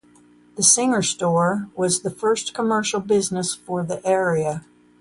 The 0.55 0.63
Singer 0.63 1.03
Store 1.03 1.69
was 1.75 1.99
the 2.01 2.09
first 2.09 2.55
commercial 2.55 2.99
business 3.01 3.53
for 3.53 3.83
the 3.83 4.03
area. 4.03 4.65